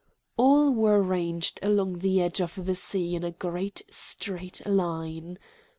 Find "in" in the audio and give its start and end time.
3.13-3.23